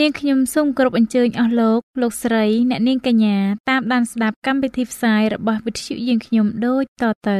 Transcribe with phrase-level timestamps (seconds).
[0.00, 3.36] នាងខ្ញុំសូមគោរពអញ្ជើញអស់លោកលោកស្រីអ្នកនាងកញ្ញា
[3.70, 7.38] តាមដានស្ដាប់កម្មវិធីផ្សាយរបស់វិទ្យុយើងខ្ញុំដូចតទៅ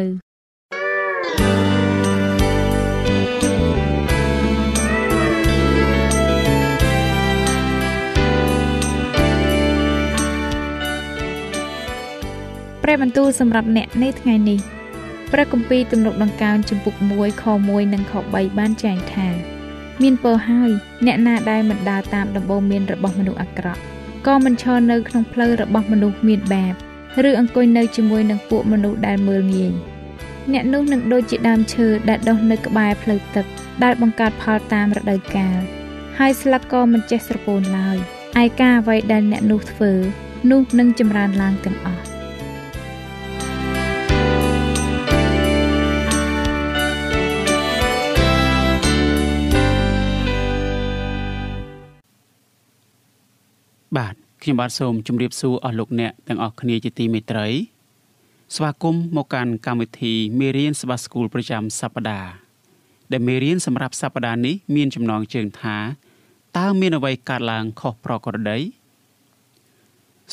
[12.83, 14.61] ព្រះបន្ទូលសម្រាប់អ្នកនៅថ្ងៃនេះ
[15.33, 19.56] ព្រះគម្ពីរទំនុកដង្កើងចំពុក1ខ1និងខ3បានចែងថា
[20.03, 20.71] មានពរហើយ
[21.07, 23.81] អ្នកណាដែលមិនដើរតាមដំបូន្មានរបស់មនុស្សអាក្រក់
[24.27, 26.75] ក៏មិនឈរនៅក្នុងផ្លូវរបស់មនុស្សមានបាប
[27.29, 29.73] ឬអង្គុយនៅជាមួយនឹងពួកមនុស្សដែលមើលងាយ
[30.53, 33.47] អ្នកនោះនឹងដូចជាដើមឈើដែលដុះនៅក្បែរផ្លូវទឹក
[33.85, 35.59] ដែលបង្កើតផលតាមរដូវកាល
[36.19, 37.97] ហើយស្លឹកក៏មិនចេះស្រពោនឡើយ
[38.43, 39.93] ឯការអ្វីដែលអ្នកនោះធ្វើ
[40.51, 42.16] នោះនឹងចម្រើនឡើងទាំងអស់
[53.95, 57.49] បាទខ្ញុំបាទសូមជម្រាបសួរអស់លោកអ្នកទាំងអស់គ្នាជាទីមេត្រី
[58.55, 62.31] ស្វាគមន៍មកកាន់កម្មវិធីមេរៀនស្បាស្គូលប្រចាំសប្តាហ៍
[63.13, 65.77] ដែលមេរៀនសម្រាប់សប្តាហ៍នេះមានចំណងជើងថា
[66.59, 68.59] តើមានអ្វីកើតឡើងខុសប្រក្រតី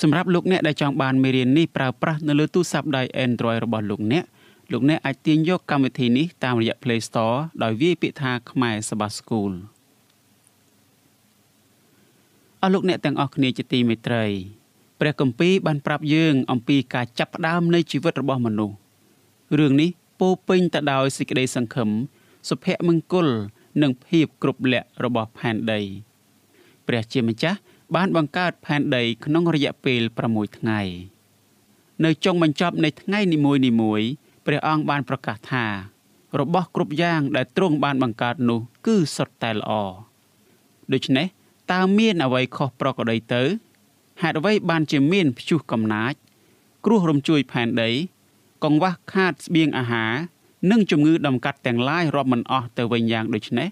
[0.02, 4.24] សម្រាប់លោកអ្នកដែលចង់បានមេរៀននេះប្រើប្រាស់នៅលើទូរស័ព្ទដៃ Android របស់លោកអ្នក
[4.72, 9.52] លោកអ្នកអាចទាញយកកម្មវិធីនេះតាមរយៈ Play Store ដោយវាយពាក្យថាខ្មែរសបាស្គូល
[12.66, 14.26] អស់លោកអ្នកទាំងអស់គ្នាជាទីមេត្រី
[15.00, 18.76] ព្រះគម្ពីរបានប្រាប់យើងអំពីការចាប់ផ្ដើមនៃជីវិតរបស់មនុស្ស
[19.60, 21.90] រឿងនេះពោពេញទៅដោយសេចក្តីសង្ឃឹម
[22.50, 23.28] សុភមង្គល
[23.82, 25.82] និងភាពគ្រប់លក្ខរបស់ផែនដី
[26.88, 27.60] ព្រះជាម្ចាស់
[27.96, 30.82] បានបង្កើតផែនដីក្នុងរយៈពេល6ថ្ងៃ
[32.06, 35.66] នៅចុងបញ្ចប់នៃថ្ងៃនីមួយៗព្រះអង្គបានប្រកាសថា
[36.40, 39.72] របស់គ្រប់យ៉ាងដែលទ្រង់បានបង្កើតនោះគឺសុទ្ធតែល្អ
[40.94, 41.28] ដូច្នេះ
[41.74, 43.44] តើមានអ្វីខុសប្រក្រតីទៅ
[44.22, 46.14] ហេតុអ្វីបានជាមានព្យុះកំណាច
[46.86, 47.90] គ្រោះរំជួយផែនដី
[48.64, 50.14] កង្វះខាតស្បៀងអាហារ
[50.72, 53.70] និងជំងឺដំកាត់ទាំងឡាយរាប់មិនអស់ទៅវិញយ៉ាងដូចនេះ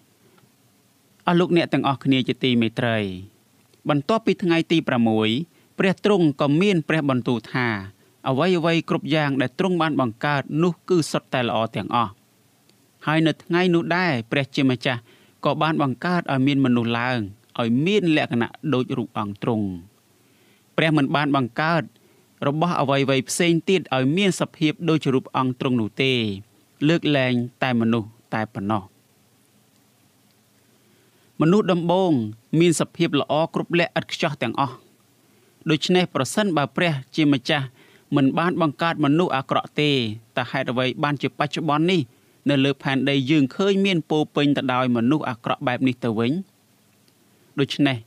[1.27, 2.97] អស់លោកអ្នកទាំងអស់គ្នាជាទីមេត្រី
[3.89, 4.77] បន្ទាប់ពីថ្ងៃទី
[5.27, 7.67] 6ព្រះទ្រង់ក៏មានព្រះបន្ទូលថា
[8.27, 12.11] អ្វីអ្វីគ្រប់យ៉ាងដែលទ្រង់បានបង្កើតនោះគឺសុទ្ធតែល្អទាំងអស់
[13.07, 15.01] ហើយនៅថ្ងៃនោះដែរព្រះជាម្ចាស់
[15.45, 17.19] ក៏បានបង្កើតឲ្យមានមនុស្សឡើង
[17.59, 19.67] ឲ្យមានលក្ខណៈដូចរូបអង្គទ្រង់
[20.77, 21.83] ព្រះមិនបានបង្កើត
[22.47, 26.13] របស់អ្វីៗផ្សេងទៀតឲ្យមានសភាពដូចរូបអង្គទ្រង់នោះទេ
[26.87, 28.83] លើកលែងតែមនុស្សតែប៉ុណ្ណោះ
[31.41, 32.11] មនុស្សដំបូង
[32.59, 34.75] មានសភាពល្អគ្រប់លក្ខឥតខ្ចោះទាំងអស់
[35.69, 37.65] ដូច្នេះប្រសិនបើព្រះជាម្ចាស់
[38.15, 39.89] មិនបានបង្កើតមនុស្សអាក្រក់ទេ
[40.37, 42.01] តើហេតុអ្វីបានជាបច្ចុប្បន្ននេះ
[42.49, 46.31] នៅលើផែនដីយើងឃើញមានពោពេញទៅដោយមនុស្សអាក្រក់បែបនេះទៅវិញ។
[47.59, 47.97] ដូច្នេះ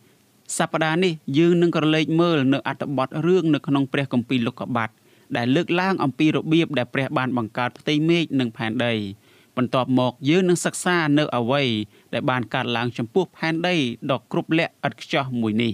[0.56, 4.90] សប្តាហ៍នេះយើងនឹងក្រឡេកមើលនៅអត្ថបទរឿងនៅក្នុងព្រះគម្ពីរលោកុបាទ
[5.36, 8.94] ដែលលើកឡើងអំពីរបៀបដែលព្រះបានបង្កើតផ្ទៃមេឃនិងផែនដី
[9.56, 11.62] បន្ទាប់មកយើងនឹងសិក្សានៅអ្វី
[12.12, 13.76] ដែលបានកើតឡើងចំពោះផែនដី
[14.10, 15.72] ដ៏គ្រប់លក្ខឥតខ្ចោះមួយនេះ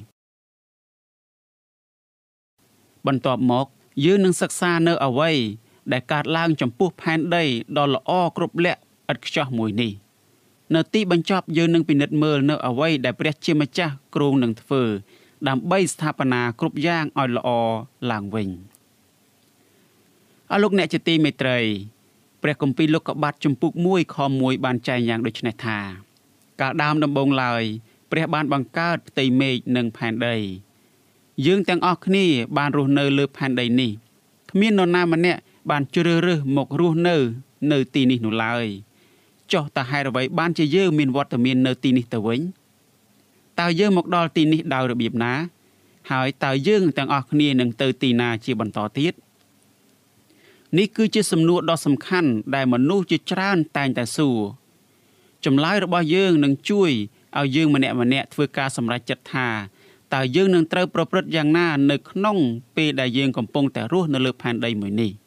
[3.06, 3.66] បន្ទាប់មក
[4.04, 5.30] យើងនឹងសិក្សានៅអ្វី
[5.92, 7.44] ដែលកើតឡើងចំពោះផែនដី
[7.78, 9.92] ដ៏ល្អគ្រប់លក្ខឥតខ្ចោះមួយនេះ។
[10.74, 14.82] នៅទីបញ្ចប់យើងនឹងពិនិត្យមើលនៅអ្វីដែលព្រះជាម្ចាស់គ្រោងនឹងធ្វើ
[15.48, 17.48] ដើម្បីស្ថាបនាគ្រប់យ៉ាងឲ្យល្អ
[18.10, 18.48] ឡើងវិញ
[20.52, 21.58] អរលោកអ្នកជាទីមេត្រី
[22.42, 25.78] ព្រះគម្ពីរលោកុបាទជំពូក1ខ1បានចែងយ៉ាងដូចនេះថា
[26.60, 27.62] កាលដើមដំបូងឡើយ
[28.10, 30.36] ព្រះបានបង្កើតផ្ទៃមេឃនិងផែនដី
[31.46, 33.92] យើងទាំងអស់គ្នាបានរស់នៅលើផែនដីនេះ
[34.50, 35.40] គ្មាននរណាម្នាក់
[35.70, 37.16] បានជ្រើសរើសមករស់នៅ
[37.72, 38.66] នៅទីនេះនោះឡើយ។
[39.52, 42.40] ចុះតើហេតុអ្វីបានជាយើងមានវត្តមាននៅទីនេះទៅវិញ
[43.60, 45.34] តើយើងមកដល់ទីនេះដោយរបៀបណា
[46.10, 49.12] ហើយតើយើងទាំងអស់គ្នានឹងទៅទីណាជាបន្តទៀត
[50.78, 54.40] នេះគឺជាសំណួរដ៏សំខាន់ដែលមនុស្សជាច្រើនតែងតែសួរ
[55.44, 56.90] ចម្លើយរបស់យើងនឹងជួយ
[57.38, 59.48] ឲ្យយើងម្នាក់ម្នាក់ធ្វើការសម្រេចចិត្តថា
[60.14, 62.38] តើយើងនឹងត្រូវប្រព្រឹត្តយ៉ាងណានៅក្នុង
[62.76, 65.12] ពេលដែលយើងកំពុងតែរស់នៅលើផែនដីមួយនេះ។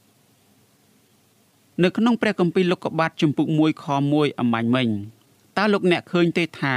[1.81, 4.87] នៅក្នុងព្រះគម្ពីរលោកុបាទជំពូក1ខ1អំបញ្ញមិញ
[5.57, 6.75] តើលោកអ្នកឃើញទេថា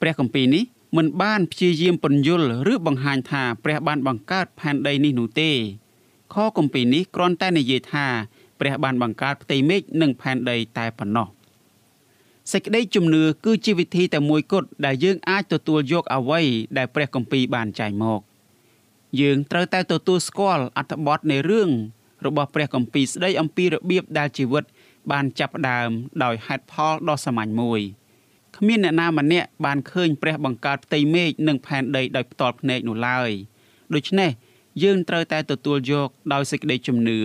[0.00, 0.64] ព្រះគម្ពីរនេះ
[0.96, 5.50] មិនបានព្យាយាមពន្យល់ឬបង្ហាញថាព្រះបានបង្កើតផែនដីនេះនោះទេ
[6.34, 8.06] ខគម្ពីរនេះគ្រាន់តែនិយាយថា
[8.60, 11.28] ព្រះបានបង្កើតផ្ទៃមេឃនិងផែនដីតែប៉ុណ្ណោះ
[12.52, 16.40] សេចក្តីជំនឿគឺជាវិធីតែមួយគត់ដែលយើងអាចទទួលយកអ្វី
[16.76, 18.20] ដែលព្រះគម្ពីរបានចែងមក
[19.20, 21.70] យើងត្រូវតែទទួលស្គាល់អត្ថបទនៃរឿង
[22.26, 24.64] របស់ព្រះគម្ពីរស្ដីអំពីរបៀបដែលជីវិត
[25.10, 25.88] បានចាប់ផ្ដើម
[26.24, 27.80] ដោយហេតុផលដ៏សាមញ្ញមួយ
[28.56, 33.30] គ្មានអ្នកណាម្នាក់បានឃើញព្រះបង្កើតផ្ទៃមេឃនិងផែនដីដោយផ្ទាល់ភ្នែកនោះឡើយ
[33.94, 34.30] ដូច្នេះ
[34.82, 37.18] យើងត្រូវតែទទួលយកដោយសេចក្តីជំនឿ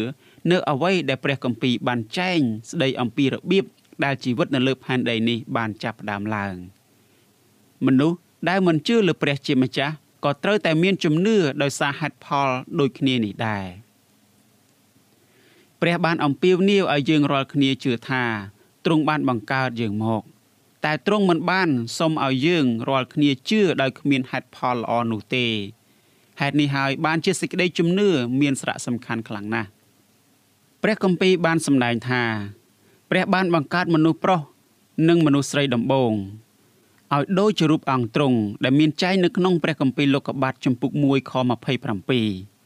[0.51, 2.39] នៅអ្វីដែលព្រះគម្ពីរបានចែង
[2.71, 3.65] ស្ដីអំពីរបៀប
[4.03, 6.55] ដែលជីវិតនៅលើផែនដីនេះបានចាប់ផ្ដើមឡើង
[7.85, 8.17] មនុស្ស
[8.49, 9.94] ដែលមិនជឿលើព្រះជាម្ចាស់
[10.25, 12.49] ក៏ត្រូវតែមានជំនឿដោយសារហេតុផល
[12.79, 13.65] ដូចគ្នានេះដែរ
[15.81, 18.24] ព្រះបានអំពាវនាវឲ្យយើងរាល់គ្នាជឿថា
[18.85, 20.24] ទ្រង់បានបង្កើតយើងមក
[20.85, 25.45] តែទ្រង់មិនបានសុំឲ្យយើងរាល់គ្នាជឿដោយគ្មានហេតុផលល្អនោះទេ
[26.39, 28.09] ហេតុនេះហើយបានជាសេចក្តីជំនឿ
[28.41, 29.69] មានសារៈសំខាន់ខ្លាំងណាស់
[30.83, 32.23] ព្រះគម្ពីរបានសម្ដែងថា
[33.09, 34.41] ព្រះបានបង្កើតមនុស្សប្រុស
[35.09, 36.13] និងមនុស្សស្រីដំបូង
[37.13, 42.56] ឲ្យដូចជារូបអង្គទ្រង់ដែលមានចែងនៅក្នុងព្រះគម្ពីរលោកុបាទចំពុក1ខ27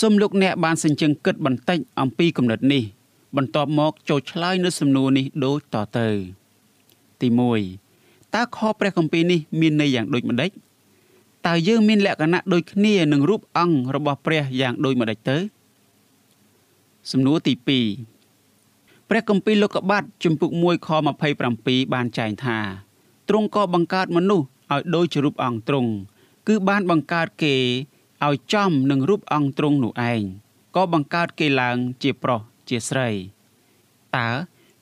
[0.00, 2.82] សូមលោកអ្នកបានសេចក្ដីគិតបន្តិចអំពីគំនិតនេះ
[3.36, 6.08] បន្ទាប់មកចូលឆ្លើយនៅសំណួរនេះដូចតទៅ
[7.20, 7.28] ទី
[7.80, 10.50] 1តើខព្រះគម្ពីរនេះមានន័យយ៉ាងដូចម្ដេច
[11.46, 15.38] តើយើងមានលក្ខណៈដូចគ្នានឹងរូបអង្គរបស់ព្រះយ៉ាងដូចម្ដេចទៅ
[17.10, 17.52] សំណួរទី
[18.30, 20.88] 2ព្រះគម្ពីរលោកុបាទជំពូក1ខ
[21.40, 22.58] 27បានចែងថា
[23.28, 25.90] ទ្រង់ក៏បង្កើតមនុស្សឲ្យដូចជារូបអង្គទ្រង់
[26.48, 27.54] គឺបានបង្កើតគេ
[28.24, 30.22] ឲ្យចំនឹងរូបអង្គទ្រង់នោះឯង
[30.76, 33.08] ក៏បង្កើតគេឡើងជាប្រុសជាស្រី
[34.16, 34.28] តើ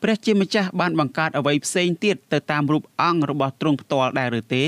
[0.03, 4.65] ព្រះជាម្ចាស់បានបង្កើតអ្វីផ្សេងទៀតទៅតាមរូបអង្គរបស់ទ្រង់ផ្ទាល់ដែរឬទេ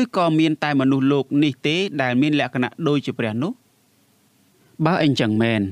[0.00, 3.52] ឬក៏មានតែមនុស្សលោកនេះទេដែលមានលក្ខណៈដូចជាព្រះនោះ
[4.84, 5.62] បើអញ្ចឹងមែន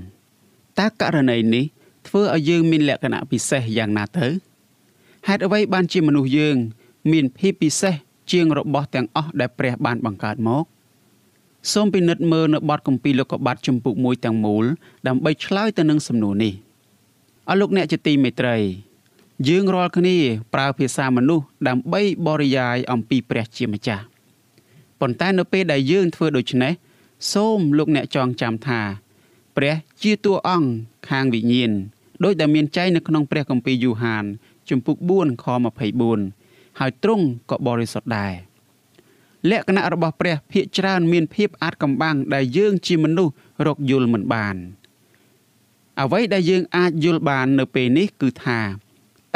[0.78, 1.64] តើករណីនេះ
[2.06, 4.26] ធ្វើឲ្យយើងមានលក្ខណៈពិសេសយ៉ាងណាទៅ
[5.28, 6.56] ហេតុអ្វីបានជាមនុស្សយើង
[7.12, 7.94] មានភាពពិសេស
[8.32, 10.64] ជាងរបស់ទាំងអស់ដែលព្រះបានបង្កើតមក
[11.72, 14.64] សូមពិនិត្យមើលនៅបទគម្ពីរលោកុបាទជំពូក1ទាំងមូល
[15.08, 16.52] ដើម្បីឆ្លើយទៅនឹងសំណួរនេះ
[17.48, 18.56] អរលោកអ្នកជាទីមេត្រី
[19.48, 20.16] យើងរាល់គ្នា
[20.54, 24.04] ប្រើភាសាមនុស្សដើម្បីបរិយាយអំពីព្រះជាម្ចាស់
[25.00, 26.72] ប៉ុន្តែនៅពេលដែលយើងធ្វើដូច្នេះ
[27.32, 28.80] សូមលោកអ្នកចងចាំថា
[29.56, 30.70] ព្រះជាតួអង្គ
[31.08, 31.72] ខាងវិញ្ញាណ
[32.24, 34.24] ដោយដែលមានចែងនៅក្នុងព្រះគម្ពីរយូហាន
[34.68, 35.46] ជំពូក4ខ
[36.12, 38.32] 24ហើយទ្រង់ក៏បរិសុទ្ធដែរ
[39.48, 43.32] លក្ខណៈរបស់ព្រះភាកច្រើនមានភាពអាចកំបាំងដែលយើងជាមនុស្ស
[43.66, 44.56] រកយល់មិនបាន
[46.00, 48.60] អ្វីដែលយើងអាចយល់បាននៅពេលនេះគឺថា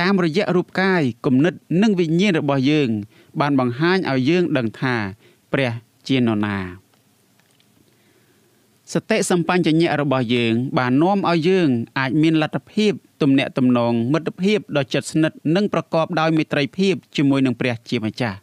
[0.00, 2.90] តាមរយៈរូបកាយគំនិត និងវិញ្ញាណរបស់យើង
[3.40, 4.94] បានបង្ហាញឲ្យយើងដឹងថា
[5.52, 5.72] ព្រះ
[6.08, 6.58] ជានរណា
[8.92, 11.68] សតិសម្បញ្ញៈរបស់យើង បាននាំឲ្យយើង
[11.98, 12.92] អាចមានលទ្ធភាព
[13.22, 18.38] ទំនាក់ទំនងមិត្តភាពដ៏ជិតស្និទ្ធនិងប្រកបដោយមេត្រីភាពជាមួយនឹងព្រះជាម្ចាស់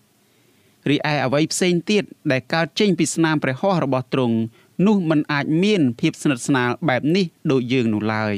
[0.89, 4.37] រីឯអ្វីផ្សេងទៀតដែលកើតចេញពីស្នាមព្រះហស្ថរបស់ទ្រង់
[4.85, 8.35] នោះมันអាចមានភាពស្និទ្ធស្នាលបែបនេះដូចយើងនោះឡើយ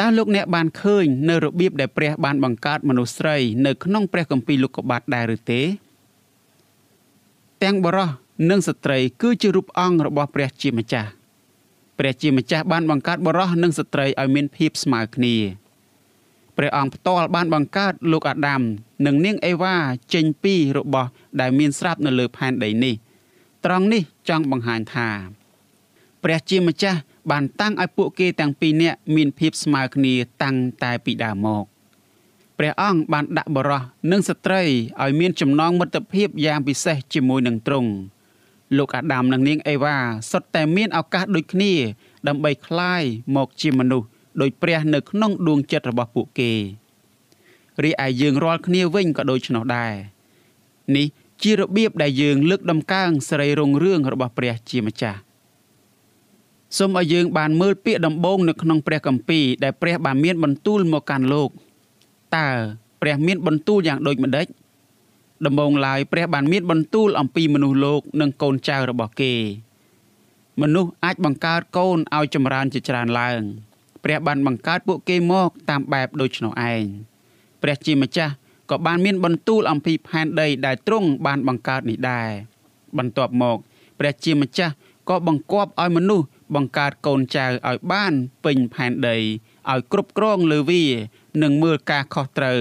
[0.00, 5.60] តើលោកអ្នកបានឃើញនៅរបៀបដែលព្រះបានបង្កើតមនុស្សស្រីនៅក្នុងព្រះគម្ពីរលោកុបាទដែរឬទេ
[7.62, 8.08] ទាំងបរោះ
[8.50, 11.10] និងស្ត្រីគឺជារូបអង្គរបស់ព្រះជាម្ចាស់
[11.98, 15.34] ព្រះជាម្ចាស់បានបង្កើតបរោះនិងស្ត្រីឲ្យមានភាពស្មើគ្នា
[16.57, 18.61] ព្រះអង្គផ្ទាល់បានបង្កើតលោកអាដាម
[19.05, 19.75] និងនាងអេវ៉ា
[20.13, 21.09] ចេញពីរបស់
[21.39, 22.95] ដែលមានស្រាប់នៅលើផែនដីនេះ
[23.65, 25.09] ត្រង់នេះចង់បង្ហាញថា
[26.23, 26.99] ព្រះជាម្ចាស់
[27.31, 30.13] បានតាំងឲ្យពួកគេទាំងពីរនាក់មានភាពស្មើគ្នា
[30.43, 31.65] តាំងតែពីដើមមក
[32.57, 34.61] ព្រះអង្គបានដាក់បរោះនិងស្ត្រី
[35.01, 37.91] ឲ្យមានចំណងមិត្តភាពយ៉ាងពិសេសជាមួយនឹងទ្រង់
[38.77, 39.97] លោកអាដាមនិងនាងអេវ៉ា
[40.31, 41.73] សុទ្ធតែមានឱកាសដូចគ្នា
[42.27, 43.03] ដើម្បីคลาย
[43.35, 44.07] មកជាមនុស្ស
[44.40, 46.52] ដោយព្រះនៅក្នុងដួងចិត្តរបស់ពួកគេ
[47.84, 49.94] រីឯយើងរាល់គ្នាវិញក៏ដូច្នោះដែរ
[50.96, 51.06] នេះ
[51.42, 55.18] ជារបៀបដែលយើងលើកដំកើងសេរីរុងរឿងរបស់ព្រះជាម្ចាស់
[56.76, 61.50] សូមឲ្យយើងបានមើលពាក្យដំបូងនៅក្នុងព្រះគម្ពីរដែលព្រះបានមានបន្ទូលមកកាន់លោក
[62.36, 62.48] តើ
[63.02, 64.46] ព្រះមានបន្ទូលយ៉ាងដូចម្ដេច
[65.46, 69.34] ដំបូងឡើយព្រះបានមានបន្ទូលអំពីមនុស្សលោកនិងកូនចៅរបស់គេ
[70.62, 73.40] មនុស្សអាចបង្កើតកូនឲ្យចម្រើនជាច្រើនឡើង
[74.04, 76.82] ព្រះបានបង្កើតពួកគេមកតាមបែបដូចនោះឯង
[77.62, 78.32] ព្រះជាម្ចាស់
[78.70, 82.28] ក៏បានមានបន្ទូលអំពីផែនដីដែលទ្រង់បានបង្កើតនេះដែរ
[82.98, 83.58] បន្ទាប់មក
[83.98, 84.74] ព្រះជាម្ចាស់
[85.08, 88.12] ក៏បង្គាប់ឲ្យមនុស្សបង្កើតកូនចៅឲ្យបាន
[88.44, 89.16] ពេញផែនដី
[89.70, 90.84] ឲ្យគ្រប់គ្រងលើវា
[91.42, 92.60] និងមើលការខុសត្រូវ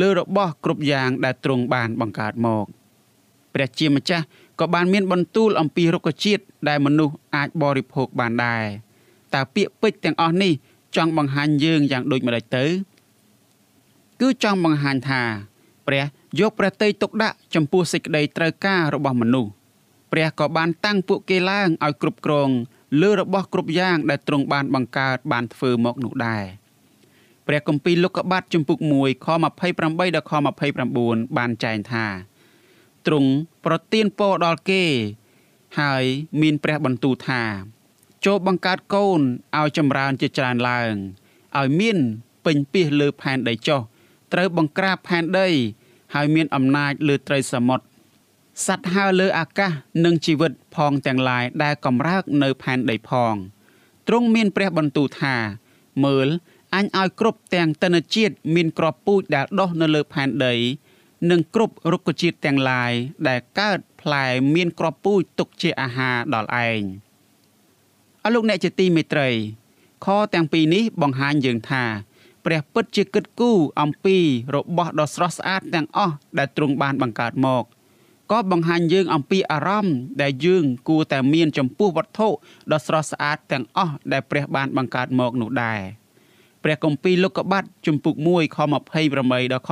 [0.00, 2.66] លើរបស់គ្រប់យ៉ាងដែលទ្រង់បានបង្កើតមក
[3.54, 4.24] ព្រះជាម្ចាស់
[4.60, 8.64] ក៏បានមានបន្ទូលអំពីរុក្ខជាតិដែលមនុស្សអាចបរិភោគបានដែរ
[9.34, 10.52] តើពាក្យពេចន៍ទាំងអស់នេះ
[10.96, 12.64] ចង់បង្ហាញយើងយ៉ាងដូចម្តេចទៅ
[14.20, 15.22] គឺចង់បង្ហាញថា
[15.86, 16.04] ព្រះ
[16.40, 19.50] យកព្រះតីទុកដាក់ចំពោះសេចក្តីត្រូវការរបស់មនុស្ស
[20.12, 22.50] ព្រះក៏បានតាំងពួកគេឡើងឲ្យគ្រប់គ្រង
[23.00, 26.44] លើរបស់គ្រប់យ៉ាងដែលទ្រង់បានបង្កើតបានធ្វើមកនោះដែរ
[27.46, 29.26] ព្រះគម្ពីរលោកុបាទជំពូក1ខ
[29.70, 30.32] 28ដល់ខ
[30.84, 32.06] 29បានចែងថា
[33.06, 33.30] ទ្រង់
[33.64, 34.84] ប្រទានពរដល់គេ
[35.80, 36.04] ហើយ
[36.40, 37.42] មានព្រះបន្ទូលថា
[38.24, 39.20] ចូលបង្កើតកូន
[39.58, 40.94] ឲ្យចម្រើនជាច្រើនឡើង
[41.58, 41.98] ឲ្យមាន
[42.44, 43.80] ពេញពាសលើផែនដីចុះ
[44.32, 45.48] ត្រូវបង្ក្រាបផែនដី
[46.14, 47.84] ហើយមានអំណាចលើត្រីសមុទ្រ
[48.66, 49.72] សត្វហើរលើអាកាស
[50.04, 53.34] និងជីវិតផងទាំងឡាយដែលកំរើកនៅផែនដីផង
[54.08, 55.36] ទ្រង់មានព្រះបន្ទូលថា
[56.04, 56.28] មើល
[56.74, 60.54] អញឲ្យគ្រប់ទាំងតនជាតិមានក្របពូជដែលដុះនៅលើផែនដី
[61.30, 62.92] និងគ្រប់រុក្ខជាតិទាំងឡាយ
[63.28, 64.24] ដែលកើតផ្លែ
[64.54, 66.82] មានក្របពូជទុកជាអាហារដល់ឯង
[68.24, 69.28] អរលោកអ្នកជាទីមេត្រី
[70.04, 71.84] ខទាំងពីរនេះបង្ហាញយើងថា
[72.44, 74.16] ព្រះពិតជាគិតគូរអំពី
[74.54, 77.64] របស់ដ៏ស្រស់ស្អាតទាំងអស់ដែលទ្រង់បានបង្កើតមក
[78.32, 82.28] ក៏បង្ហាញយើងអំពីអារម្មណ៍ដែលយើងគួរតែមានចំពោះវត្ថុ
[82.72, 85.80] ដ៏ស្រស់ស្អាតទាំងអស់ដែលព្រះបានបង្កើតមកនោះដែរ
[86.62, 88.58] ព្រះគម្ពីរលោកុបាទជំពូក1ខ
[89.00, 89.70] 28ដល់ខ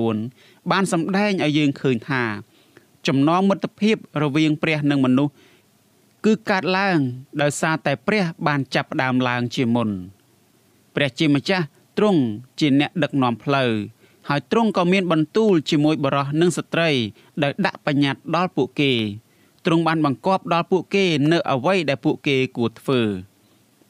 [0.00, 2.22] 29បានសម្ដែងឲ្យយើងឃើញថា
[3.06, 5.32] ចំណងមិត្តភាពរវាងព្រះនិងមនុស្ស
[6.24, 6.98] គឺកើតឡើង
[7.42, 9.90] ដោយសារតែព្រះបានចាប់ផ្ដើមឡើងជាមុន
[10.94, 11.64] ព្រះជាម្ចាស់
[11.98, 12.20] ទ្រង់
[12.60, 13.70] ជាអ្នកដឹកនាំផ្លូវ
[14.28, 16.90] ហើយទ្រង់ក៏មានបន្ទូលជាមួយបរោះនិងស្ត្រី
[17.42, 18.92] ដោយដាក់បញ្ញត្តិដល់ពួកគេ
[19.66, 23.00] ទ្រង់បានបង្គាប់ដល់ពួកគេនៅអ្វីដែលពួកគេគួរធ្វើ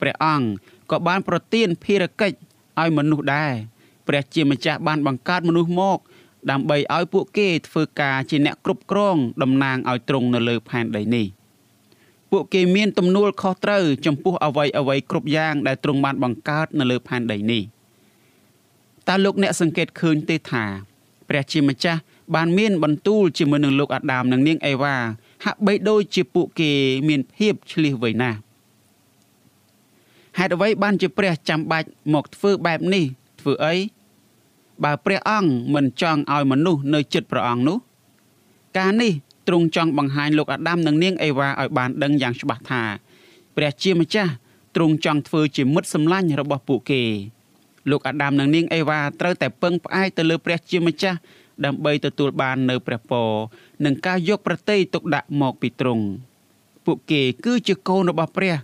[0.01, 0.47] ព្រះអង្គ
[0.91, 2.37] ក៏បានប្រទានភារកិច្ច
[2.81, 3.53] ឲ្យមនុស្សដែរ
[4.09, 5.99] ព្រះជាម្ចាស់បានបង្កើតមនុស្សមក
[6.51, 11.27] ដើម្បីឲ្យពួកគេធ្វើការជាអ្នកគ្រប់គ្រងតំណាងឲ្យទ្រង់នៅលើផែនដីនេះ
[12.37, 17.63] ពួកគេមានទំនួលខុសត្រូវចំពោះអ្វីអ្វីគ្រប់យ៉ាងដែលទ្រង់បានបង្កើតនៅលើផែនដីនេះ
[19.09, 20.65] តើលោកអ្នកសង្កេតឃើញទេថា
[21.29, 22.01] ព្រះជាម្ចាស់
[22.35, 24.95] បានមានបន្ទូលជាមួយនឹងលោកអាដាមនិងនាងអេវ៉ា
[25.45, 26.71] ហាក់បីដូចជាពួកគេ
[27.09, 28.39] មានភាពឆ្លៀសវៃណាស់
[30.39, 33.05] ហេតុអ្វីបានជាព្រះចាំបាច់មកធ្វើបែបនេះ
[33.41, 33.75] ធ្វើអី
[34.85, 37.79] បើព្រះអង្គមិនចង់ឲ្យមនុស្សនៅចិត្តព្រះអង្គនោះ
[38.79, 39.13] ការនេះ
[39.47, 42.83] ទ្រង់ចង់បង្ហាញលោកអាដាមនិងនាងអេវ៉ាឲ្យបានដឹងយ៉ាងច្បាស់ថា
[43.57, 44.33] ព្រះជាម្ចាស់
[44.77, 47.03] ទ្រង់ចង់ធ្វើជាមិត្តសម្លាញ់របស់ពួកគេ
[47.91, 51.19] លោកអាដាមនិងនាងអេវ៉ាត្រូវតែពឹងផ្អែកទៅលើព្រះជាម្ចាស់
[51.65, 53.31] ដើម្បីទទួលបាននៅព្រះពរ
[53.85, 56.05] និងការយកប្រតិយទុកដាក់មកពីទ្រង់
[56.87, 58.55] ពួកគេគឺជាកូនរបស់ព្រះ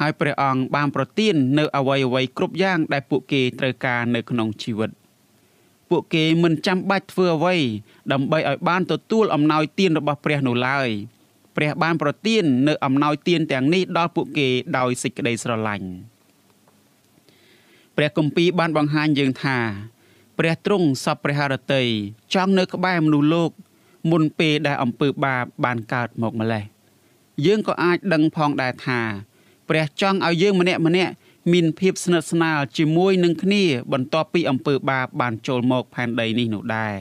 [0.00, 4.90] ហើយព្រះអង្គបានប្រទាននៅអវ័យអវ័យគ្រប់យ៉ាងដែលពួកគេត្រូវការនៅក្នុងជីវិត
[5.90, 7.56] ពួកគេមិនចាំបាច់ធ្វើអ្វី
[8.12, 10.88] ដើម្បីឲ្យបានទទួលអំណោយទានរបស់ព្រះនោះឡើយ
[11.56, 15.88] ព្រះបានប្រទាននៅអំណោយទានទាំងនេះដល់ពួកគេដោយសេចក្តីស្រឡាញ់
[17.96, 19.58] ព្រះគម្ពីរបានបង្ហាញយើងថា
[20.38, 21.82] ព្រះទ្រង់សពព្រះハរតី
[22.34, 23.50] ចង់នៅក្បែរមនុស្សលោក
[24.10, 26.64] មុនពេលដែលអំពើបាបបានកើតមកម្លេះ
[27.46, 29.00] យើងក៏អាចដឹងផងដែរថា
[29.68, 31.12] ព្រះចង់ឲ្យយើងម្នាក់ម្នាក់
[31.52, 36.96] មានភាពស្និទ្ធស្នាលជាមួយនឹងគ្នា បន្ទាប់ពីអំពើបាបបានចូលមកផែនដីនេះនោះដែរ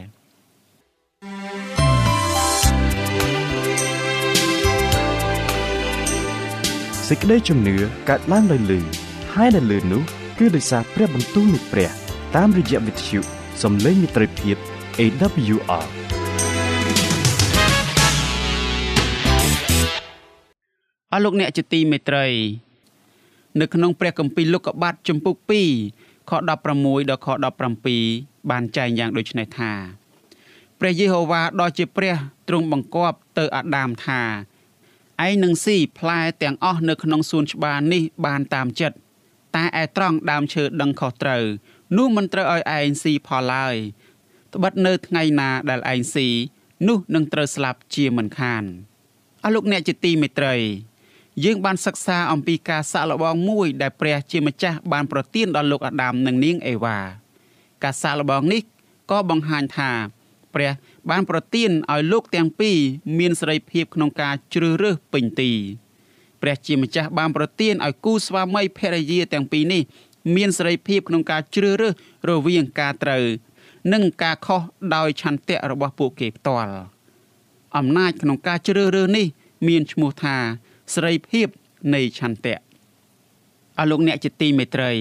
[7.07, 7.75] សេចក្តីជំនឿ
[8.09, 8.79] កើតឡើងដោយលឺ
[9.33, 10.03] ហើយដែលលឺនោះ
[10.39, 11.91] គឺដោយសារព្រះបន្ទូលនៃព្រះ
[12.35, 13.19] តាមរយៈវិទ្យុ
[13.63, 14.57] សំឡេងមិត្តភាព
[14.99, 15.87] AWR
[21.11, 22.25] អរលោកអ្នកជាទីមេត្រី
[23.61, 25.35] នៅក្នុងព្រះគម្ពីរលោកុបាទជំពូក
[25.83, 26.61] 2ខ16ដល់
[27.25, 27.27] ខ
[27.87, 29.71] 17បានចែងយ៉ាងដូចនេះថា
[30.79, 32.15] ព្រះយេហូវ៉ាដ៏ជាព្រះ
[32.47, 34.21] ទ្រង់បង្គាប់ទៅអាដាមថា
[35.25, 38.97] ឯងនឹងស៊ីផ្លែទាំងអស់នៅក្នុងសួនច្បារនេះបានតាមចិត្ត
[39.55, 41.43] តែឯត្រង់ដើមឈើដឹងខុសត្រូវ
[41.97, 43.75] នោះមិនត្រូវឲ្យឯងស៊ីផលឡើយ
[44.53, 46.27] ត្បិតនៅថ្ងៃណាដែលឯងស៊ី
[46.87, 48.63] នោះនឹងត្រូវស្លាប់ជាមិនខាន
[49.43, 50.55] អស់លោកអ្នកជាទីមេត្រី
[51.45, 56.97] យើងបានសិក្សាអំពីការសាក់លបងមួយដែលព្រះជាម្ចាស់បានប្រទានដល់លោកអាដាមនិងនាងអេវ៉ា
[57.83, 58.61] ការសាក់លបងនេះ
[59.11, 59.91] ក៏បង្ហាញថា
[60.55, 60.71] ព្រះ
[61.09, 62.77] បានប្រទានឲ្យលោកទាំងពីរ
[63.19, 65.51] មានសេរីភាពក្នុងការជ្រើសរើសពេញទី
[66.41, 69.81] ព្រះជាម្ចាស់បានប្រទានឲ្យគូស្វាមីភរិយាទាំងពីរនេះ
[70.35, 71.93] មានសេរីភាពក្នុងការជ្រើសរើស
[72.29, 73.25] រវាងការត្រូវ
[73.93, 74.61] និងការខុស
[74.95, 76.73] ដោយឆន្ទៈរបស់ពួកគេផ្ទាល់
[77.77, 79.27] អំណាចក្នុងការជ្រើសរើសនេះ
[79.67, 80.37] មានឈ្មោះថា
[80.93, 81.47] សេរីភាព
[81.93, 82.57] នៃឆន្ទៈ
[83.79, 84.93] អរលោកអ្នកជាទីមេត្រី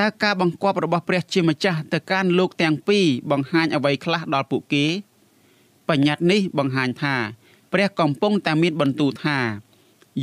[0.00, 4.86] តើការបង្គាប់របស់ព្រះជាម្ចាស់ទៅកាន់លោកទាំងពីរបង្ហាញអ្វីខ្លះដល់ពួកគេ
[5.88, 7.16] បញ្ញត្តិនេះបង្ហាញថា
[7.72, 9.38] ព្រះកំពុងតែមានបន្ទូលថា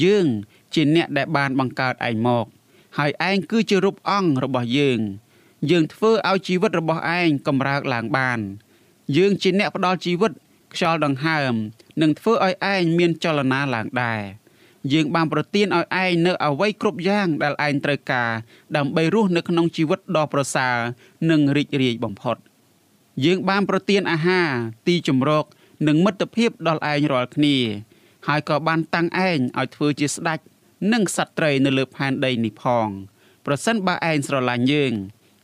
[0.04, 0.28] យើង
[0.74, 2.46] ជាអ្នកដែលបានបង្កើតឯងមក
[2.98, 5.00] ហើយឯងគឺជារូបអង្គរបស់យើង
[5.70, 8.40] យើងធ្វើឲ្យជីវិតរបស់ឯងកម្រើកឡើងបាន
[9.18, 10.32] យើងជាអ្នកផ្ដល់ជីវិត
[10.74, 11.54] ខ្យល់ដង្ហើម
[12.02, 14.22] នឹងធ្វើឲ្យឯងមានចលនាឡើងដែរ
[14.94, 18.32] យើងបានប្រទានឲ្យឯងនៅអ្វីគ្រប់យ៉ាងដែលឯងត្រូវការ
[18.78, 20.76] ដើម្បីរស់នៅក្នុងជីវិតដ៏ប្រសើរ
[21.30, 22.38] និងរីករាយបំផុត
[23.26, 24.50] យើងបានប្រទានអាហារ
[24.88, 25.46] ទីជម្រក
[25.88, 27.58] និងមិត្តភាពដល់ឯងរាល់គ្នា
[28.28, 30.40] ហើយក៏បានតាំងឯងឲ្យធ្វើជាស្ដេច
[30.94, 32.88] និងសត្វត្រីនៅលើផែនដីនេះផង
[33.46, 34.94] ប្រសិនបើឯងស្រឡាញ់យើង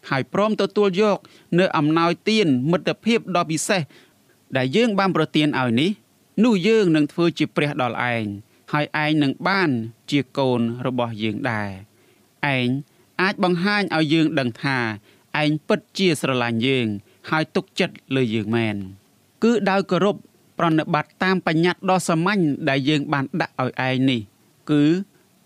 [0.09, 1.17] ហើយព្រមទទួលយក
[1.59, 3.81] នៅអំណោយទានមិត្តភាពដ៏ពិសេស
[4.57, 5.91] ដែលយើងបានប្រទានឲ្យនេះ
[6.43, 8.25] នោះយើងនឹងធ្វើជាព្រះដល់ឯង
[8.73, 9.69] ហើយឯងនឹងបាន
[10.09, 11.69] ជាកូនរបស់យើងដែរ
[12.55, 12.67] ឯង
[13.21, 14.77] អាចបង្ហាញឲ្យយើងដឹងថា
[15.41, 16.87] ឯងពិតជាស្រឡាញ់យើង
[17.29, 18.75] ហើយទុកចិត្តលើយើងមែន
[19.43, 20.15] គឺដោយគោរព
[20.57, 24.21] ប្រណិប័តតាមបញ្ញត្តិដ៏សាមញ្ញដែលយើងបានដាក់ឲ្យឯងនេះ
[24.71, 24.83] គឺ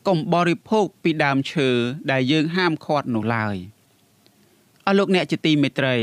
[0.08, 1.70] កុំបរិភោគពីដើមឈើ
[2.12, 3.56] ដែលយើងហាមឃាត់នោះឡើយ
[4.86, 5.98] អស់លោកអ្នកជាទីមេត្រី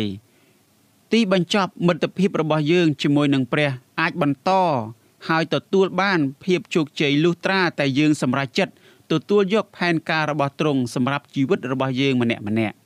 [1.12, 4.50] ទីបញ្ចប់មិត្តភាពរបស់យើងជាមួយនឹងព្រះ អាចបន្ត
[5.28, 8.72] ហើយទទួលបានភាពជោគជ័យលុះត្រាតែយើងសម្រេចចិត្ត
[9.12, 12.76] ទទួលយកផែនការរបស់ទ្រង់សម្រាប់ជីវិតរបស់យើងម្នាក់ម្នាក់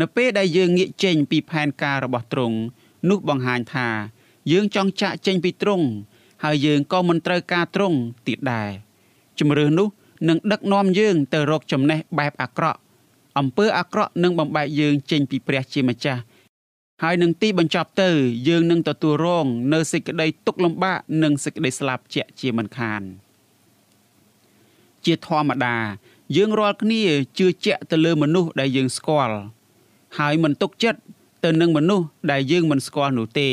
[0.00, 2.56] នៅពេលដែលយើងងាកចេញពីផែនការរបស់ទ្រង់
[3.08, 3.88] នោះបង្ហាញថា
[4.52, 5.86] យើងចង់ចាក់ចេញពីទ្រង់
[6.44, 8.70] ហើយយើងក៏មិនត្រូវការទ្រង់ទៀតដែរ
[9.38, 9.88] ជំរឿននោះ
[10.28, 12.78] នឹងដឹកនាំយើងទៅរកចំណេះបែបអាក្រក់
[13.38, 16.20] អំពើអាក្រក់នឹងបំបែកយើងចេញពីព្រះជាម្ចាស់
[17.02, 18.10] ហើយនឹងទីបញ្ចប់ទៅ
[18.48, 23.02] យើងនឹងទទួលរង នៅសេចក្តីទុក្ខលំបាកនិងសេចក្តីស្លាប់ជាក់ជាមិនខាន
[25.04, 25.76] ជាធម្មតា
[26.36, 27.02] យើងរាល់គ្នា
[27.38, 29.36] ជឿជាក់ទៅលើមនុស្សដែលយើងស្គាល់
[30.18, 31.00] ហើយមិនទុកចិត្ត
[31.44, 33.50] ទៅនឹងមនុស្សដែលយើងមិនស្គាល់នោះទេ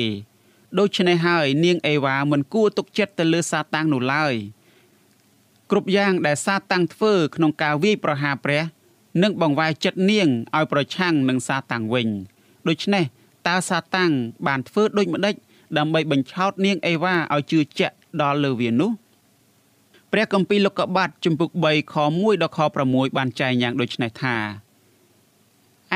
[0.80, 4.34] ដូច្នេះហើយនាងអេវ៉ាមិនគួរទុកចិត្តទៅលើសាតាំងនោះឡើយ
[5.72, 8.64] គ្រប់យ៉ាងដែលសាតាំងធ្វើក្នុងការវាយប្រហារព្រះ
[9.24, 12.08] នឹងបង្វែរចិត្តនាងឲ្យប្រឆាំងនឹងសាតាំងវិញ
[12.68, 13.04] ដូច្នេះ
[13.48, 14.12] តើសាតាំង
[14.48, 15.36] បានធ្វើដូចម្ដេច
[15.78, 18.92] ដើម្បីបញ្ឆោតនាងអេវ៉ាឲ្យជឿជាក់ដល់លើវានោះ
[20.12, 24.36] ព្រះគម្ពីរលោកុបាទជំពូក3ខ1ដល់ខ6បានចែងយ៉ាងដូចនេះថា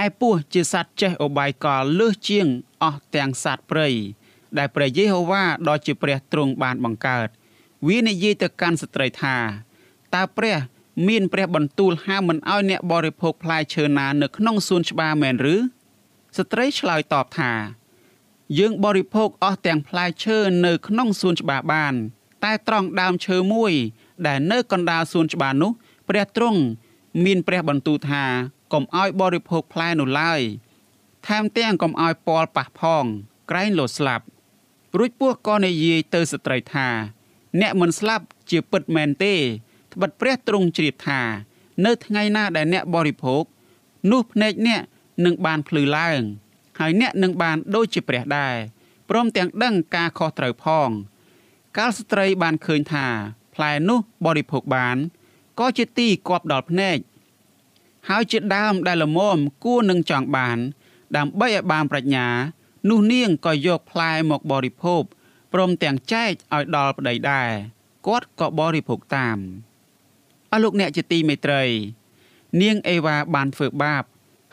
[0.03, 2.47] ឯពស់ជាសត្វចេះអបាយកលលើសជាង
[2.83, 3.89] អស់ទាំងសត្វព្រៃ
[4.57, 7.27] ដែលព្រះយេហូវ៉ាដ៏ជាព្រះទ្រង់បានបង្កើត
[7.87, 9.37] វានិយាយទៅកាន់ស្ត្រីថា
[10.15, 10.57] តើព្រះ
[11.07, 15.55] មានព្រះបន្ទូលហាមមិនឲ្យអ្នកបរិភោគផ្លែឈើណានៅក្នុងសួនច្បារមែនឬ
[16.37, 17.51] ស្ត្រីឆ្លើយតបថា
[18.59, 21.93] យើងបរិភោគអស់ទាំងផ្លែឈើនៅក្នុងសួនច្បារបាន
[22.43, 23.73] តែត្រង់ដើមឈើមួយ
[24.27, 25.71] ដែលនៅកណ្ដាលសួនច្បារនោះ
[26.09, 26.61] ព្រះទ្រង់
[27.25, 28.23] មានព្រះបន្ទូលថា
[28.73, 30.41] កុំឲ្យបរិភោគផ្លែនោះឡើយ
[31.27, 33.03] ថែមទាំងកុំឲ្យពាល់ប៉ះផង
[33.49, 34.25] ក្រែងលោស្លាប់
[34.97, 36.87] រួចពស់ក៏និយាយទៅស្ត្រីថា
[37.61, 39.35] អ្នកមិនស្លាប់ជាពិតមែនទេ
[39.93, 41.21] ត្បិតព្រះទ្រង់ជ្រាបថា
[41.85, 43.43] នៅថ្ងៃណាដែលអ្នកបរិភោគ
[44.11, 44.81] នោះភ្នែកអ្នក
[45.25, 46.21] នឹងបានភ្លឺឡើង
[46.79, 48.55] ហើយអ្នកនឹងបានដូចជាព្រះដែរ
[49.09, 50.89] ព្រមទាំងដឹងការខុសត្រូវផង
[51.77, 53.07] កាលស្ត្រីបានឃើញថា
[53.53, 54.97] ផ្លែនោះបរិភោគបាន
[55.59, 56.97] ក៏ជាទីគប់ដល់ភ្នែក
[58.09, 60.57] ហើយជាដើមដែលល្មមគួរនឹងចង់បាន
[61.17, 62.27] ដើម្បីឲ្យបានប្រាជ្ញា
[62.89, 65.03] នោះនាងក៏យកផ្លែមកបរិភោគ
[65.53, 67.49] ព្រមទាំងចែកឲ្យដល់ប្តីដែរ
[68.07, 69.37] គាត់ក៏បរិភោគតាម
[70.51, 71.63] អស់លោកអ្នកជាទីមេត្រី
[72.61, 74.03] នាងអេវ៉ាបានធ្វើបាប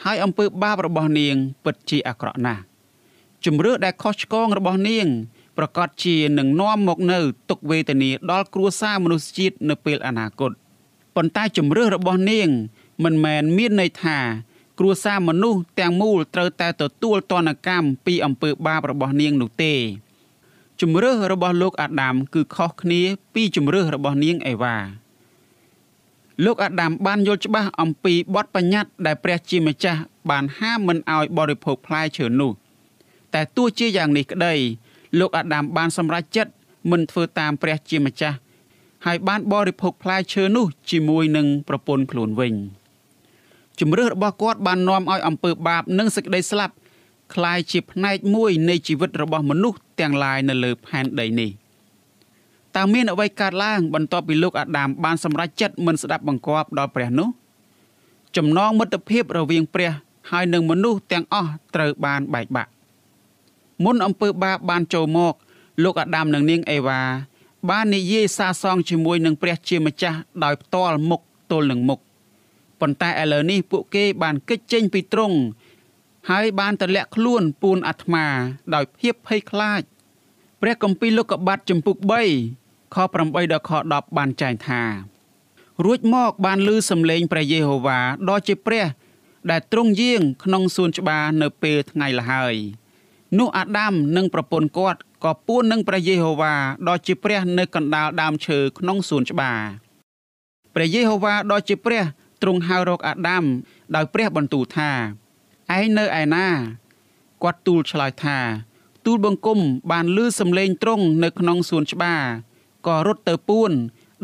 [0.04, 1.34] ហើយអំពើបាបរបស់នាង
[1.64, 2.62] ពិតជាអាក្រក់ណាស់
[3.44, 5.06] ជំរឿដែលខុសឆ្គងរបស់នាង
[5.58, 7.18] ប្រកាសជានឹងនាំមកនៅ
[7.50, 10.52] ទុក្ខវេទនាដល់គ្រួសារមនុស្សជាតិនៅពេលអនាគត
[11.16, 12.48] ប៉ុន្តែជំរឿរបស់នាង
[13.04, 14.18] មិនមែនមានន័យថា
[14.78, 19.74] គ្រួសារមនុស្សទាំងមូលត្រូវតែទទួលទណ្ឌកម្មពីអំពើបាបរបស់នាងនោះទេ
[20.80, 23.00] ជំរឿរបស់លោកអាដាមគឺខុសគ្នា
[23.34, 24.76] ពីជំរឿរបស់នាងអេវ៉ា
[26.45, 32.51] លោកអាដាមបានយល់ច្បាស់អំពីបទបញ្ញត្តិដែលព្រះជាម្ចាស់បានហាមមិនឲ្យបរិភោគផ្លែឈើនោះ
[33.33, 34.53] តែទោះជាយ៉ាងនេះក្តី
[35.19, 36.51] លោកអាដាមបានសម្រេចចិត្ត
[36.91, 38.37] មិនធ្វើតាមព្រះជាម្ចាស់
[39.05, 42.53] ហើយបានបរិភោគផ្លែឈើនោះជាមួយនឹងប្រពន្ធខ្លួនវិញ
[43.79, 46.73] ជំរឿរបស់គាត់បាននាំឲ្យអំពើបាបនិងសេចក្តីស្លាប់
[47.33, 51.51] คล้ายជាផ្នែកមួយនៃជីវិតរបស់មនុស្សទាំងឡាយនៅលើផែនដីនេះ។
[52.78, 57.28] តើមានអ្វីកើតឡើងបន្ទាប់ពីលោកអាដាមបានសម្រេចចិត្តមិនស្ដាប់បង្គាប់ដល់ព្រះនោះ
[58.36, 59.90] ចំណងមិត្តភាពរវាងព្រះ
[60.30, 62.70] ហើយនឹងមនុស្សទាំងអស់ត្រូវបានបែកបាក់
[63.84, 65.34] មុនអំពើបាបបានចូលមក
[65.84, 67.00] លោកអាដាមនិងនាងអេវ៉ា
[67.70, 72.00] បាននិយាយសារសងជាមួយនឹងព្រះជាម្ចាស់ដោយផ្ទាល់មុខទល់នឹងមុខ
[72.80, 75.38] ប៉ុន្តែឥឡូវនេះពួកគេបានគេចចេញពីទ្រង់
[76.30, 78.26] ហើយបានទម្លាក់ខ្លួនពួនអាត្មា
[78.74, 79.82] ដោយភាពភ័យខ្លាច
[80.60, 82.57] ព្រះគម្ពីរលោកុបាតចំពុក3
[82.94, 84.82] ខ8ដល់ខ10បានចែងថា
[85.84, 88.86] រួចមកបានលឺសំឡេងព្រះយេហូវ៉ាដ៏ជាព្រះ
[89.50, 92.54] ដែលទ្រង់យាង ក្នុងសួនច្បារនៅពេលថ្ងៃលហើយ
[93.38, 96.54] នោះអាដាមនិងប្រពន្ធគាត់ក៏ពួននឹងព្រះយេហូវ៉ា
[96.88, 99.60] ដ៏ជាព្រះនៅកណ្ដាលដើមឈើក្នុងសួនច្បារ
[100.74, 102.02] ព្រះយេហូវ៉ាដ៏ជាព្រះ
[102.42, 103.44] ទ្រង់ហៅរកអាដាម
[103.94, 104.90] ដោយព្រះបន្ទូលថា
[105.76, 106.48] ឯងនៅឯណា
[107.42, 108.38] គាត់ទូលឆ្លើយថា
[109.04, 109.58] ទូលបង្គំ
[109.90, 112.22] បានលឺសំឡេងត្រង់នៅក្នុងសួនច្បារ
[112.87, 113.71] ក៏រត់ទៅពួន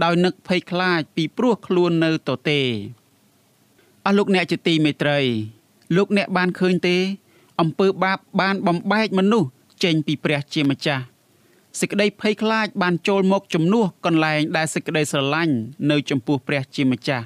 [0.04, 2.60] ដោយនឹកភ័យខ្លាចពីព្រោះខ្លួននៅទទេ
[4.06, 5.20] អស់លោកអ្នកជាទីមេត្រី
[5.96, 6.98] លោកអ្នកបានឃើញទេ
[7.62, 9.50] អំពើបាបបានបំបែកមនុស្ស
[9.84, 11.04] ចេញពីព្រះជាម្ចាស់
[11.80, 15.56] សេចក្តីភ័យខ្លាចបានចូលមកជំនួសកន្លែងដែលសេចក្តីស្រឡាញ់
[15.90, 17.26] នៅចំពោះព្រះជាម្ចាស់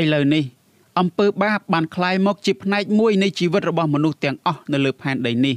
[0.00, 0.44] ឥឡូវនេះ
[0.98, 5.56] អំពើបាបបានคล้ายមកជាផ្នែកមួយនៃជីវិតរបស់មនុស្សទាំងអស់នៅលើផែនដីនេះ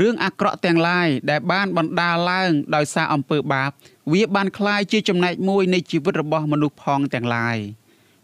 [0.00, 3.70] រឿងអាក្រក់ទាំងឡាយដែលបានបណ្ដាលឡើងដោយសារអំពើបាប
[4.12, 7.56] វាបានคล้ายជាចំណែកមួយនៃជីវិតរបស់មនុស្សផងទាំងឡាយ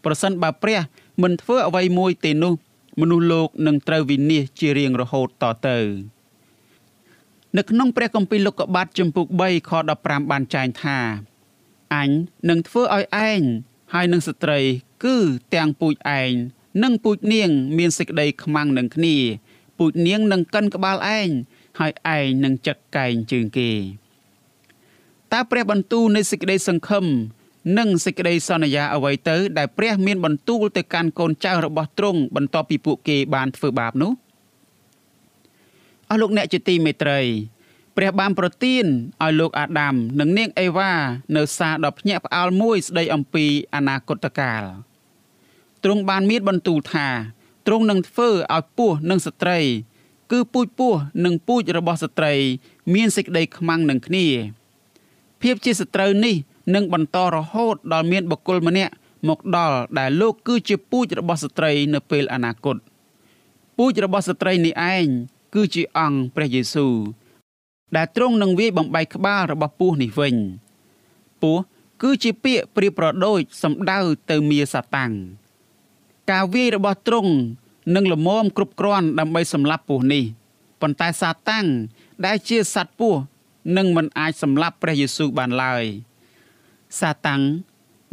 [0.03, 0.79] ប្រសិនបើព្រះ
[1.23, 2.53] មិនធ្វើអ្វីមួយទេនោះ
[3.01, 5.79] មនុស្សលោកនឹងត្រូវវិនាសជារៀងរហូតតទៅ
[7.57, 9.71] នៅក្នុងព្រះគម្ពីរលោកុបាទចំពុក3ខ
[10.01, 10.97] 15បានចែងថា
[11.95, 12.09] អញ
[12.49, 13.41] នឹងធ្វើឲ្យឯង
[13.93, 14.59] ហើយនឹងស្ត្រី
[15.03, 15.15] គឺ
[15.55, 16.31] ទាំងពូជឯង
[16.83, 19.15] និងពូជនាង មានសេចក្តីខ្មាំងនឹងគ្នា
[19.77, 21.29] ពូជនាងនឹងកិនក្បាលឯង
[21.78, 23.70] ហើយឯងនឹងចឹកកែងជើងគេ
[25.32, 27.04] តើព្រះបន្ទូលនៃសេចក្តីសង្ឃឹម
[27.78, 34.12] និងសេចក្តីសន្យាអ្វីទៅដែលព្រះមានបន្ទូលទៅកាន់កូនចៅរបស់ទ្រង់បន្ទាប់ពីពួកគេបានធ្វើបាបនោះ
[36.08, 37.20] អស់លោកអ្នកជាទីមេត្រី
[37.96, 38.84] ព្រះបានប្រទាន
[39.22, 40.92] ឲ្យលោកអាដាមនិងនាងអេវ៉ា
[41.36, 44.62] នៅសារដ៏ភ្ញាក់ផ្អើលមួយស្ដីអំពីអនាគតកាល
[45.84, 47.08] ទ្រង់បានមានបន្ទូលថា
[47.66, 49.58] ទ្រង់នឹងធ្វើឲ្យពស់និងស្ត្រី
[50.30, 52.32] គឺពូជពស់និងពូជរបស់ស្ត្រី
[52.94, 54.26] មានសេចក្តីខ្មាំងនឹងគ្នា
[55.42, 56.34] ភាពជាសត្រូវនេះ
[56.74, 58.92] នឹងបន្តរហូតដល់មានបុគ្គលម្នាក់
[59.28, 62.76] មកដល់ដែលលោកគឺជាពូជរបស់ស្ត្រីនៅពេលអនាគត
[63.76, 65.06] ពូជរបស់ស្ត្រីនេះឯង
[65.54, 66.94] គឺជាអង្គព្រះយេស៊ូវ
[67.96, 70.34] ដែលទ្រង់នឹងវាយបំបែកក្បាលរបស់ពស់នេះវិញ
[71.42, 71.62] ពស់
[72.02, 73.98] គឺជាពាក្យប្រៀបប្រដូចសំដៅ
[74.30, 75.12] ទៅមាសាតាំង
[76.30, 77.32] ការវាយរបស់ទ្រង់
[77.94, 80.24] នឹងលមមគ្រប់គ្រាន់ដើម្បីសម្លាប់ពស់នេះ
[80.80, 81.66] ប៉ុន្តែសាតាំង
[82.26, 83.20] ដែលជាសត្វពស់
[83.76, 85.84] នឹងមិនអាចសម្លាប់ព្រះយេស៊ូវបានឡើយ
[87.00, 87.42] សាតាំង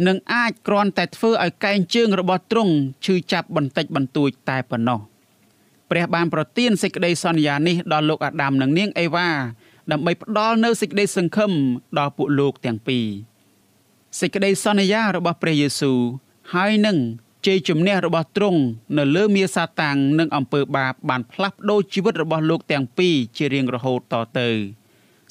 [0.07, 2.73] នឹងអាចគ្រាន់តែធ្វើឲ្យកែងជើងរបស់ទ្រង់
[3.05, 4.99] ឈឺចាប់បន្តិចបន្តួចតែប៉ុណ្ណោះ
[5.89, 9.29] ព្រះបានប្រទានសេចក្តីសន្យានេះដល់លោកអាដាមនិងនាងអេវ៉ា
[9.91, 11.51] ដើម្បីផ្ដល់នូវសេចក្តីសង្ឃឹម
[11.97, 13.05] ដល់ពួកលោកទាំងពីរ
[14.19, 15.99] សេចក្តីសន្យារបស់ព្រះយេស៊ូវ
[16.53, 16.97] ហើយនឹង
[17.47, 18.61] ជ័យជំនះរបស់ទ្រង់
[18.97, 24.49] នៅលើមាសាតាំងនិងអំពើបាបបានផ្លាស់ប្ដូរជីវិតរបស់លោកទាំងពីរជារៀងរហូតតទៅ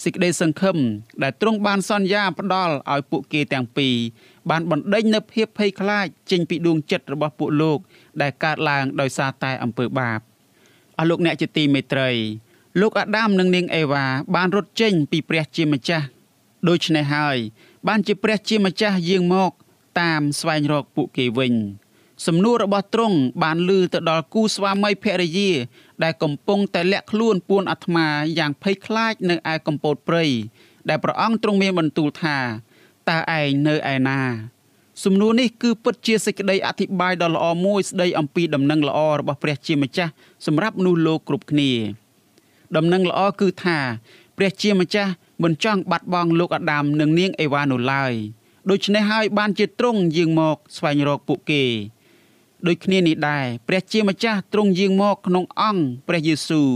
[0.05, 0.77] សេចក្តីសង្ឃឹម
[1.23, 3.95] ដែលទ្រង់បានសន្យាផ្ដល់ឲ្យពួកគេទាំងពីរ
[4.51, 7.79] បានបណ្ដេញនូវភាពភ័យខ្លាចចេញពីដួងចិត្តរបស់ពួកលោក
[8.23, 10.21] ដែលកើតឡើងដោយសារតែអំពើបាប
[10.99, 12.11] អស់លោកអ្នកជាទីមេត្រី
[12.81, 16.07] លោកអាដាមនិងនាងអេវ៉ាបានរត់ចេញពីព្រះជាម្ចាស់
[16.69, 17.39] ដូច្នេះហើយ
[17.89, 19.53] បានជាព្រះជាម្ចាស់យាងមក
[20.01, 21.55] តាមស្វែងរកពួកគេវិញ
[22.27, 25.51] សំណួររបស់ទ្រង់បានលឺទៅដល់គូស្វាមីភរិយា
[26.03, 28.07] ដែលកំពុងតែលាក់ខ្លួនពួនអាត្មា
[28.39, 30.25] យ៉ាងភ័យខ្លាចនៅឯកំពតព្រៃ
[30.89, 32.37] ដែលព្រះអង្គទ្រង់មានបន្ទូលថា
[33.09, 34.21] តើឯងនៅឯណា
[35.05, 40.13] សំណួរនេះគឺពិតជាសេចក្តីអធិប្បាយដ៏ល្អមួយស្ដីអំពីដំណឹងល្អរបស់ព្រះជាម្ចាស់
[40.47, 41.71] សម្រាប់មនុស្សលោកគ្រប់គ្នា
[42.77, 43.79] ដំណឹងល្អគឺថា
[44.37, 48.13] ព្រះជាម្ចាស់មិនចង់បាត់បង់លោកអាដាមនិងនាងអេវ៉ានោះឡើយ
[48.71, 51.65] ដូច្នេះហើយបានជាទ្រង់យាងមកស្វែងរកពួកគេ
[52.67, 56.69] ដូចគ្នានេះដែរព្រះជាម្ចាស់ទ្រង់យាងមកក្នុងអង្គព្រះយេស៊ូវ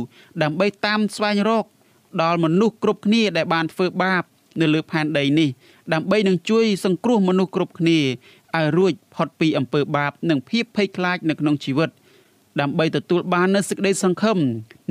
[0.42, 1.66] ដើម្បីតាមស្វែងរក
[2.22, 4.22] ដល់មនុស្សគ្រប់គ្នាដែលបានធ្វើបាប
[4.60, 5.48] នៅលើផែនដីនេះ
[5.92, 7.98] ដើម្បីនឹងជួយសង្គ្រោះមនុស្សគ្រប់គ្នា
[8.56, 11.90] ឲ្យរួចផុតពីអំពើបាប និងភាពភ័យខ្លាចនៅក្នុងជីវិត
[12.60, 14.38] ដើម្បីទទួលបាននូវសេចក្តីសង្ឃឹម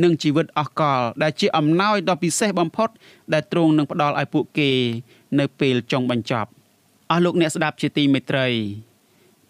[0.03, 2.89] និងជីវិតអស់កលដែលជាអំណោយដ៏ពិសេសបំផុត
[3.34, 4.71] ដែលទ្រង់នឹងផ្ដល់ឲ្យពួកគេ
[5.39, 6.49] នៅពេលចុងបញ្ចប់
[7.12, 8.47] អស់លោកអ្នកស្ដាប់ជាទីមេត្រី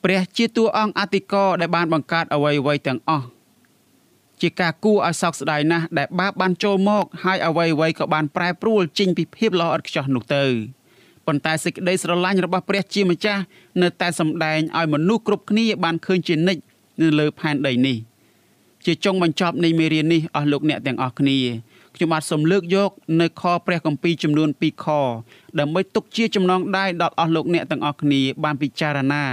[0.05, 3.27] ព្រះជាតួអង្គអធិការដែលបានបង្កើតអ្វីៗទាំងអស់
[4.41, 10.43] ជាការគួរឲ្យសោកស្ដាយណាស់ដែលបាបបានចូលមកហើយអ្វីៗក៏បានប្រែប្រួលចេញពីភាពល្អឥតខ្ចោះនោះទៅ
[11.25, 13.41] ប៉ុន្តែសេចក្តីស្រឡាញ់របស់ព្រះជាម្ចាស់
[13.81, 16.61] នៅតែសម្ដែងឲ្យមនុស្សគ្រប់គ្នាបានឃើញជានិច្ច
[17.01, 17.97] នៅលើផែនដីនេះ
[18.85, 21.37] ជាចុងបញ្ចប់នៃមេរៀននេះអស់លោកអ្នកទាំងអស់គ្នា
[21.95, 24.85] ខ្ញុំបាទសូមលើកយកនៅខព្រះគម្ពីរចំនួន2ខ
[25.59, 29.23] ដើម្បីទុកជាចំណងដៃដល់អស់លោកអ្នកទាំងអស់គ្នាបានពិចារណា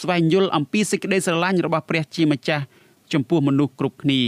[0.00, 2.64] ស្វែងយល់អំពីសេចក្តីស្រឡាញ់របស់ព្រះជាម្ចាស់
[3.12, 4.22] ចំពោះមនុស្សគ្រប់គ្នា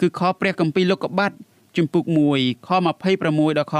[0.00, 1.32] គឺខព្រះគម្ពីរលោកុបាទ
[1.76, 2.04] ជំពូក
[2.36, 2.68] 1ខ
[3.02, 3.74] 26ដល់ខ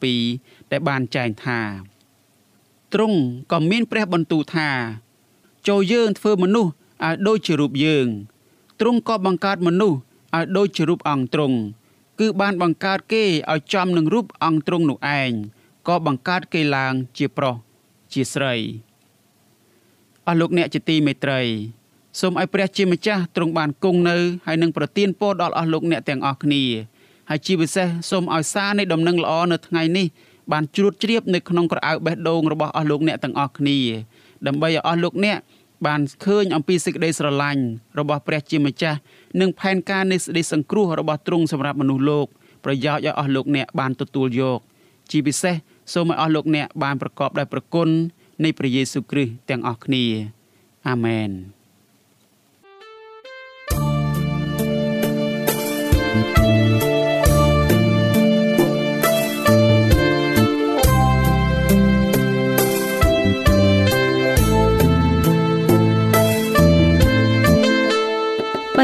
[0.00, 1.60] 27ដែលបានចែងថា
[2.92, 3.18] ទ្រង់
[3.52, 4.68] ក៏មានព្រះបន្ទូលថា
[5.68, 6.70] ចូលយើងធ្វើមនុស្ស
[7.04, 8.06] ឲ្យដូចជារូបយើង
[8.80, 9.96] ទ្រង់ក៏បង្កើតមនុស្ស
[10.36, 11.58] ឲ្យដូចជារូបអង្គទ្រង់
[12.20, 15.30] គឺបានបង្កើតគេឲ្យចំនឹងរូបអង្គទ្រង់នោះឯង
[15.88, 17.54] ក៏បង្កើតគេឡើងជាប្រុស
[18.12, 18.54] ជាស្រី
[20.26, 21.40] អស់លោកអ្នកជាទីមេត្រី
[22.20, 26.62] សូមឲ្យព្រះជាម្ចាស់ទ្រង់បានគង់នៅហើយនឹងប្រទានពរដល់អស់លោកអ្នកទាំងអស់គ្នា
[27.30, 30.06] ហើយជាពិសេសសូមឲ្យសារនៃដំណឹងល្អនៅថ្ងៃនេះ
[30.52, 33.78] បានជ្រួតជ្រាបនៅក្នុងក្រអៅបេះដូងរបស់អស់លោកអ្នកទាំងអស់គ្នា
[34.46, 35.38] ដើម្បីឲ្យអស់លោកអ្នក
[35.86, 37.62] បានឃើញអំពីសេចក្តីស្រឡាញ់
[37.98, 38.98] របស់ព្រះជាម្ចាស់
[39.40, 42.26] និងផែនការនៃសេចក្តីសង្គ្រោះរបស់ទ្រង់សម្រាប់មនុស្សលោក
[42.64, 44.60] ប្រយោជន៍ឲ្យអស់លោកអ្នកបានទទួលយក
[45.10, 45.54] ជាពិសេស
[45.92, 47.88] សូមឲ្យអស់លោកអ្នកបានប្រកបដោយប្រគុណ
[48.44, 50.04] នៃព្រះយេស៊ូវគ្រីស្ទទាំងអស់គ្នា
[50.88, 51.30] អាមែន